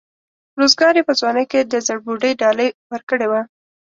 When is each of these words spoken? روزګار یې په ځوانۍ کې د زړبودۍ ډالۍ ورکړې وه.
روزګار 0.59 0.93
یې 0.97 1.03
په 1.07 1.13
ځوانۍ 1.19 1.45
کې 1.51 1.59
د 1.63 1.73
زړبودۍ 1.87 2.31
ډالۍ 2.41 2.69
ورکړې 2.91 3.27
وه. 3.31 3.41